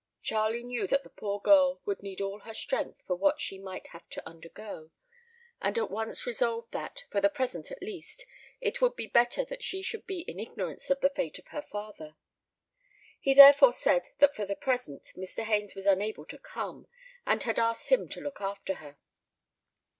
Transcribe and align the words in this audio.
Charlie 0.23 0.63
knew 0.63 0.87
that 0.87 1.03
the 1.03 1.11
poor 1.11 1.39
girl 1.39 1.79
would 1.85 2.01
need 2.01 2.21
all 2.21 2.39
her 2.39 2.55
strength 2.55 3.03
for 3.05 3.15
what 3.15 3.39
she 3.39 3.59
might 3.59 3.89
have 3.89 4.09
to 4.09 4.27
undergo, 4.27 4.89
and 5.61 5.77
at 5.77 5.91
once 5.91 6.25
resolved 6.25 6.71
that, 6.71 7.03
for 7.11 7.21
the 7.21 7.29
present 7.29 7.69
at 7.71 7.83
least, 7.83 8.25
it 8.59 8.81
would 8.81 8.95
be 8.95 9.05
better 9.05 9.45
that 9.45 9.61
she 9.63 9.83
should 9.83 10.07
be 10.07 10.21
in 10.21 10.39
ignorance 10.39 10.89
of 10.89 11.01
the 11.01 11.11
fate 11.11 11.37
of 11.37 11.49
her 11.49 11.61
father. 11.61 12.15
He 13.19 13.35
therefore 13.35 13.73
said 13.73 14.07
that 14.17 14.35
for 14.35 14.47
the 14.47 14.55
present 14.55 15.13
Mr. 15.15 15.43
Haines 15.43 15.75
was 15.75 15.85
unable 15.85 16.25
to 16.25 16.39
come, 16.39 16.87
and 17.27 17.43
had 17.43 17.59
asked 17.59 17.89
him 17.89 18.09
to 18.09 18.21
look 18.21 18.41
after 18.41 18.73
her. 18.81 18.97